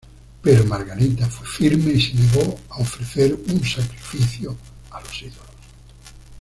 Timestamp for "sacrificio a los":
3.63-5.21